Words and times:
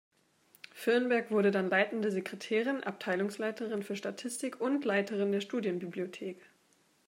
Firnberg 0.71 1.29
wurde 1.29 1.51
dann 1.51 1.69
leitende 1.69 2.09
Sekretärin, 2.09 2.83
Abteilungsleiterin 2.83 3.83
für 3.83 3.95
Statistik 3.95 4.59
und 4.59 4.83
Leiterin 4.83 5.31
der 5.31 5.41
Studienbibliothek. 5.41 6.41